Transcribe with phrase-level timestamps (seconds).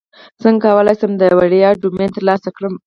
[0.43, 2.73] څنګه کولی شم د وړیا ډومین ترلاسه کړم